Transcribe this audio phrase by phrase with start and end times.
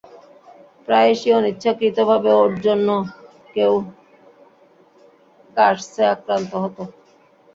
[0.85, 2.89] প্রায়শই অনিচ্ছাকৃতভাবে ওর অন্য
[3.55, 3.73] কেউ
[5.57, 6.83] কার্সে আক্রান্ত হতো।